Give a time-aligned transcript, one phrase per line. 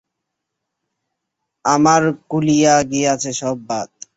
[1.65, 3.89] আমার খুলিয়া গিয়াছে সব বাঁধ।